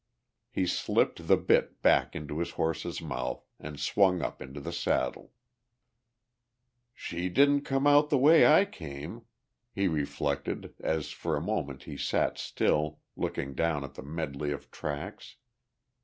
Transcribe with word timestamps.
He 0.49 0.65
slipped 0.65 1.27
the 1.27 1.37
bit 1.37 1.83
back 1.83 2.15
into 2.15 2.39
his 2.39 2.53
horse's 2.53 3.03
mouth 3.03 3.43
and 3.59 3.79
swung 3.79 4.23
up 4.23 4.41
into 4.41 4.59
the 4.59 4.73
saddle. 4.73 5.31
"She 6.91 7.29
didn't 7.29 7.61
come 7.65 7.85
out 7.85 8.09
the 8.09 8.17
way 8.17 8.47
I 8.47 8.65
came," 8.65 9.25
he 9.71 9.87
reflected 9.87 10.73
as 10.79 11.11
for 11.11 11.37
a 11.37 11.39
moment 11.39 11.83
he 11.83 11.97
sat 11.97 12.39
still, 12.39 12.97
looking 13.15 13.53
down 13.53 13.83
at 13.83 13.93
the 13.93 14.01
medley 14.01 14.51
of 14.51 14.71
tracks. 14.71 15.35